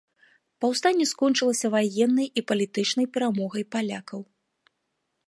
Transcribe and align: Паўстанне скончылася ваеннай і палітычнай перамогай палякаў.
Паўстанне 0.63 1.05
скончылася 1.11 1.71
ваеннай 1.75 2.27
і 2.41 2.45
палітычнай 2.53 3.11
перамогай 3.19 3.63
палякаў. 3.77 4.21